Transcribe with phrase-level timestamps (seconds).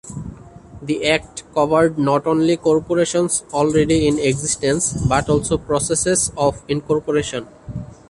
[0.81, 7.45] The Act covered not only corporations already in existence but also processes of incorporation.